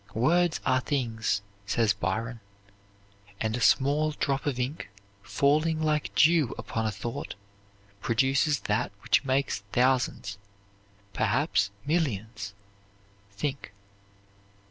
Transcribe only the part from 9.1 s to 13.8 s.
makes thousands, perhaps millions, think."